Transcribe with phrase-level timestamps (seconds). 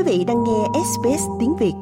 [0.00, 1.72] Quý vị đang nghe SBS tiếng Việt.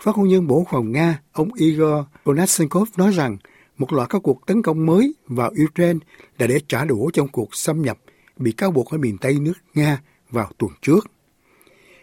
[0.00, 3.36] Phát ngôn nhân Bộ Phòng Nga, ông Igor Konashenkov nói rằng
[3.78, 5.98] một loạt các cuộc tấn công mới vào Ukraine
[6.38, 7.98] là để trả đũa trong cuộc xâm nhập
[8.36, 11.06] bị cáo buộc ở miền Tây nước Nga vào tuần trước.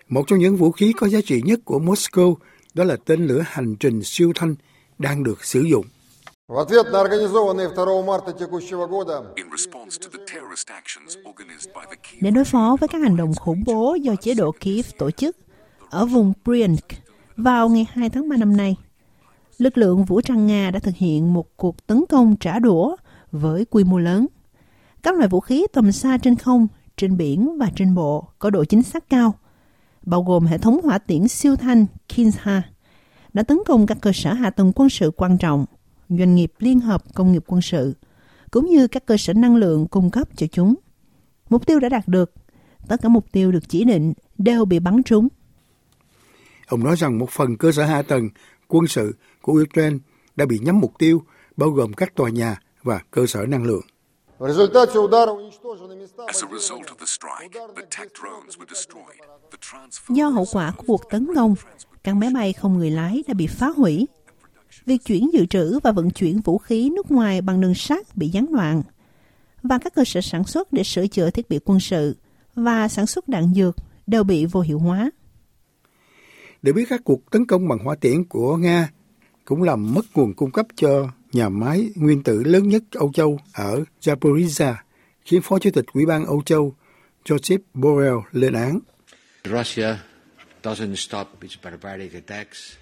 [0.09, 2.35] Một trong những vũ khí có giá trị nhất của Moscow
[2.73, 4.55] đó là tên lửa hành trình siêu thanh
[4.99, 5.85] đang được sử dụng.
[6.50, 9.22] В ответ на организованные 2 марта текущего года
[12.20, 15.36] Để đối phó với các hành động khủng bố do chế độ Kiev tổ chức
[15.90, 16.84] ở vùng Bryansk
[17.36, 18.76] vào ngày 2 tháng 3 năm nay,
[19.58, 22.96] lực lượng vũ trang Nga đã thực hiện một cuộc tấn công trả đũa
[23.32, 24.26] với quy mô lớn.
[25.02, 28.64] Các loại vũ khí tầm xa trên không, trên biển và trên bộ có độ
[28.64, 29.34] chính xác cao,
[30.02, 32.60] bao gồm hệ thống hỏa tiễn siêu thanh Kinzha,
[33.32, 35.76] đã tấn công các cơ sở hạ tầng quân sự quan trọng –
[36.17, 37.93] doanh nghiệp liên hợp công nghiệp quân sự,
[38.51, 40.75] cũng như các cơ sở năng lượng cung cấp cho chúng.
[41.49, 42.33] Mục tiêu đã đạt được,
[42.87, 45.27] tất cả mục tiêu được chỉ định đều bị bắn trúng.
[46.67, 48.29] Ông nói rằng một phần cơ sở hạ tầng
[48.67, 49.97] quân sự của Ukraine
[50.35, 51.23] đã bị nhắm mục tiêu,
[51.57, 53.81] bao gồm các tòa nhà và cơ sở năng lượng.
[60.09, 61.55] Do hậu quả của cuộc tấn công,
[62.03, 64.07] các máy bay không người lái đã bị phá hủy
[64.85, 68.29] việc chuyển dự trữ và vận chuyển vũ khí nước ngoài bằng đường sắt bị
[68.29, 68.81] gián đoạn
[69.63, 72.15] và các cơ sở sản xuất để sửa chữa thiết bị quân sự
[72.55, 73.75] và sản xuất đạn dược
[74.07, 75.11] đều bị vô hiệu hóa.
[76.61, 78.89] Để biết các cuộc tấn công bằng hỏa tiễn của Nga
[79.45, 83.39] cũng làm mất nguồn cung cấp cho nhà máy nguyên tử lớn nhất Âu Châu
[83.53, 84.73] ở Zaporizhia,
[85.25, 86.75] khiến Phó Chủ tịch Ủy ban Âu Châu
[87.25, 88.79] Joseph Borrell lên án.
[89.45, 89.95] Russia
[90.63, 92.80] doesn't stop its barbaric attacks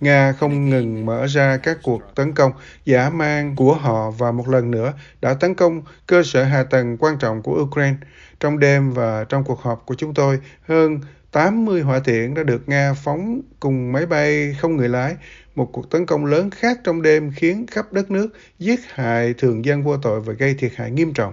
[0.00, 2.52] Nga không ngừng mở ra các cuộc tấn công
[2.84, 6.96] giả mang của họ và một lần nữa đã tấn công cơ sở hạ tầng
[7.00, 7.96] quan trọng của Ukraine.
[8.40, 11.00] Trong đêm và trong cuộc họp của chúng tôi, hơn
[11.32, 15.16] 80 hỏa tiễn đã được Nga phóng cùng máy bay không người lái.
[15.54, 19.64] Một cuộc tấn công lớn khác trong đêm khiến khắp đất nước giết hại thường
[19.64, 21.32] dân vô tội và gây thiệt hại nghiêm trọng.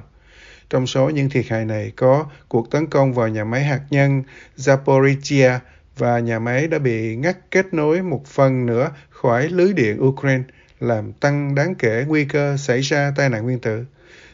[0.69, 4.23] Trong số những thiệt hại này có cuộc tấn công vào nhà máy hạt nhân
[4.57, 5.59] Zaporizhia
[5.97, 10.43] và nhà máy đã bị ngắt kết nối một phần nữa khỏi lưới điện Ukraine,
[10.79, 13.85] làm tăng đáng kể nguy cơ xảy ra tai nạn nguyên tử.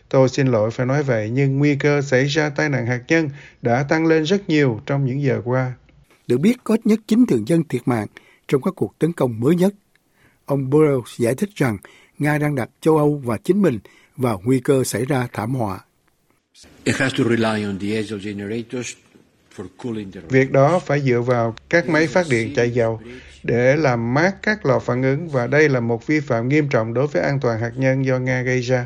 [0.10, 3.30] Tôi xin lỗi phải nói vậy, nhưng nguy cơ xảy ra tai nạn hạt nhân
[3.62, 5.74] đã tăng lên rất nhiều trong những giờ qua.
[6.28, 8.08] Được biết có ít nhất 9 thường dân thiệt mạng
[8.48, 9.74] trong các cuộc tấn công mới nhất.
[10.46, 11.78] Ông Borrell giải thích rằng
[12.20, 13.80] Nga đang đặt châu Âu và chính mình
[14.18, 15.80] vào nguy cơ xảy ra thảm họa.
[16.84, 18.94] It has to rely on the diesel generators
[20.30, 23.00] Việc đó phải dựa vào các máy phát điện chạy dầu
[23.44, 26.94] để làm mát các lò phản ứng và đây là một vi phạm nghiêm trọng
[26.94, 28.86] đối với an toàn hạt nhân do Nga gây ra.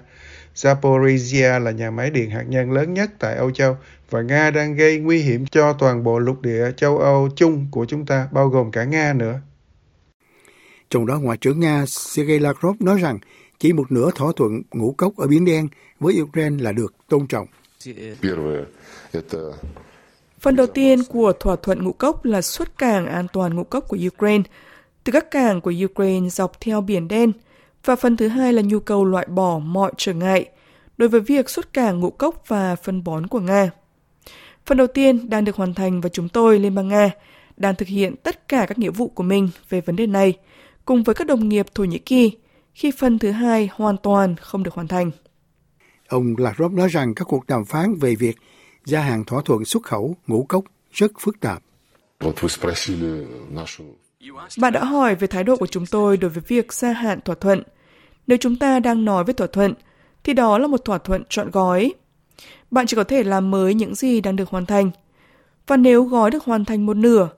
[0.55, 3.77] Zaporizhia là nhà máy điện hạt nhân lớn nhất tại Âu Châu
[4.09, 7.85] và Nga đang gây nguy hiểm cho toàn bộ lục địa châu Âu chung của
[7.85, 9.39] chúng ta, bao gồm cả Nga nữa.
[10.89, 13.19] Trong đó, Ngoại trưởng Nga Sergei Lavrov nói rằng
[13.59, 15.67] chỉ một nửa thỏa thuận ngũ cốc ở Biển Đen
[15.99, 17.47] với Ukraine là được tôn trọng.
[20.39, 23.87] Phần đầu tiên của thỏa thuận ngũ cốc là xuất cảng an toàn ngũ cốc
[23.87, 24.43] của Ukraine
[25.03, 27.31] từ các cảng của Ukraine dọc theo Biển Đen,
[27.85, 30.45] và phần thứ hai là nhu cầu loại bỏ mọi trở ngại
[30.97, 33.71] đối với việc xuất cảng ngũ cốc và phân bón của Nga.
[34.65, 37.11] Phần đầu tiên đang được hoàn thành và chúng tôi, Liên bang Nga,
[37.57, 40.33] đang thực hiện tất cả các nghĩa vụ của mình về vấn đề này,
[40.85, 42.31] cùng với các đồng nghiệp Thổ Nhĩ Kỳ,
[42.73, 45.11] khi phần thứ hai hoàn toàn không được hoàn thành.
[46.07, 48.37] Ông Lavrov nói rằng các cuộc đàm phán về việc
[48.87, 51.63] gia hạn thỏa thuận xuất khẩu ngũ cốc rất phức tạp.
[54.57, 57.35] Bạn đã hỏi về thái độ của chúng tôi đối với việc gia hạn thỏa
[57.35, 57.63] thuận.
[58.27, 59.73] Nếu chúng ta đang nói về thỏa thuận,
[60.23, 61.93] thì đó là một thỏa thuận trọn gói.
[62.71, 64.91] Bạn chỉ có thể làm mới những gì đang được hoàn thành.
[65.67, 67.29] Và nếu gói được hoàn thành một nửa,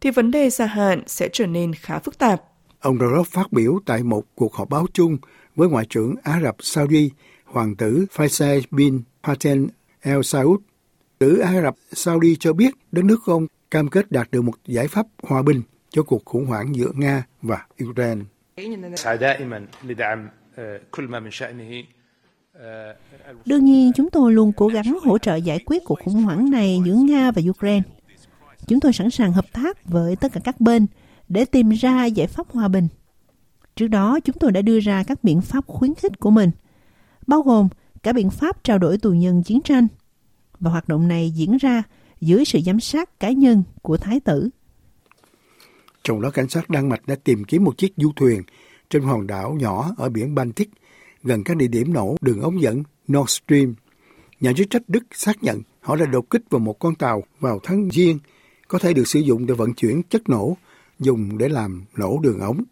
[0.00, 2.42] thì vấn đề gia hạn sẽ trở nên khá phức tạp.
[2.80, 5.18] Ông Lavrov phát biểu tại một cuộc họp báo chung
[5.56, 7.10] với Ngoại trưởng Ả Rập Saudi,
[7.44, 9.68] Hoàng tử Faisal bin Paten
[10.00, 10.60] El Saud
[11.18, 14.52] Tử Ả Rập Saudi cho biết đất nước của ông cam kết đạt được một
[14.66, 18.22] giải pháp hòa bình cho cuộc khủng hoảng giữa Nga và Ukraine.
[23.46, 26.80] Đương nhiên, chúng tôi luôn cố gắng hỗ trợ giải quyết cuộc khủng hoảng này
[26.84, 27.82] giữa Nga và Ukraine.
[28.66, 30.86] Chúng tôi sẵn sàng hợp tác với tất cả các bên
[31.28, 32.88] để tìm ra giải pháp hòa bình.
[33.76, 36.50] Trước đó, chúng tôi đã đưa ra các biện pháp khuyến khích của mình,
[37.26, 37.68] bao gồm
[38.02, 39.86] cả biện pháp trao đổi tù nhân chiến tranh–
[40.60, 41.82] và hoạt động này diễn ra
[42.20, 44.50] dưới sự giám sát cá nhân của Thái tử.
[46.04, 48.42] Trong đó cảnh sát Đan Mạch đã tìm kiếm một chiếc du thuyền
[48.90, 50.70] trên hòn đảo nhỏ ở biển Baltic
[51.22, 52.82] gần các địa điểm nổ đường ống dẫn
[53.12, 53.74] Nord Stream.
[54.40, 57.60] Nhà chức trách Đức xác nhận họ đã đột kích vào một con tàu vào
[57.62, 58.18] tháng Giêng
[58.68, 60.56] có thể được sử dụng để vận chuyển chất nổ
[60.98, 62.64] dùng để làm nổ đường ống.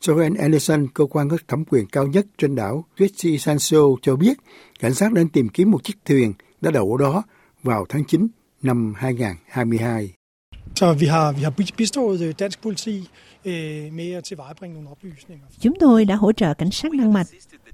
[0.00, 4.38] Soren Anderson, cơ quan có thẩm quyền cao nhất trên đảo Twitchy Sanso cho biết
[4.80, 7.22] cảnh sát đang tìm kiếm một chiếc thuyền đã đậu ở đó
[7.62, 8.28] vào tháng 9
[8.62, 10.12] năm 2022.
[10.74, 13.08] Så vi har, vi har bistået øh, dansk politi
[13.44, 15.46] øh, med at tilvejebringe nogle oplysninger.
[15.60, 17.26] Chúng tôi đã hỗ trợ cảnh sát Đan Mạch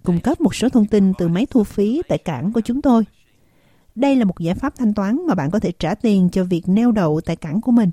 [0.03, 3.05] cung cấp một số thông tin từ máy thu phí tại cảng của chúng tôi.
[3.95, 6.63] Đây là một giải pháp thanh toán mà bạn có thể trả tiền cho việc
[6.67, 7.91] neo đậu tại cảng của mình.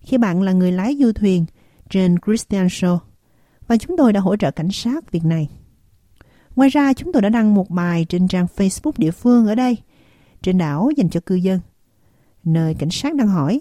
[0.00, 1.44] Khi bạn là người lái du thuyền
[1.90, 2.98] trên Christian Show,
[3.66, 5.48] và chúng tôi đã hỗ trợ cảnh sát việc này.
[6.56, 9.76] Ngoài ra, chúng tôi đã đăng một bài trên trang Facebook địa phương ở đây,
[10.46, 11.60] trên đảo dành cho cư dân,
[12.44, 13.60] nơi cảnh sát đang hỏi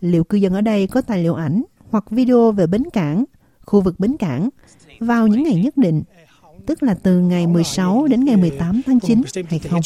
[0.00, 3.24] liệu cư dân ở đây có tài liệu ảnh hoặc video về bến cảng,
[3.66, 4.48] khu vực bến cảng
[5.00, 6.02] vào những ngày nhất định,
[6.66, 9.80] tức là từ ngày 16 đến ngày 18 tháng 9 hay không.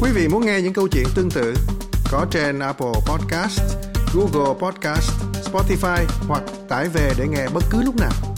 [0.00, 1.54] Quý vị muốn nghe những câu chuyện tương tự
[2.10, 3.60] có trên Apple Podcast,
[4.14, 5.10] Google Podcast,
[5.52, 8.35] Spotify hoặc tải về để nghe bất cứ lúc nào.